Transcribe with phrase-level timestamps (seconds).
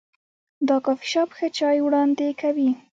[0.67, 2.69] دا کافي شاپ ښه چای وړاندې کوي.